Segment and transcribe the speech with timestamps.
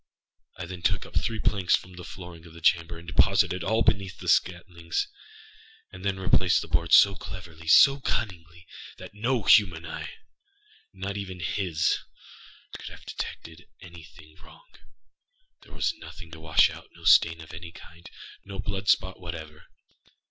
[0.57, 3.83] I then took up three planks from the flooring of the chamber, and deposited all
[3.83, 5.07] between the scantlings.
[5.93, 8.65] I then replaced the boards so cleverly, so cunningly,
[8.97, 11.99] that no human eyeânot even hisâcould
[12.87, 14.71] have detected any thing wrong.
[15.61, 19.65] There was nothing to wash outâno stain of any kindâno blood spot whatever.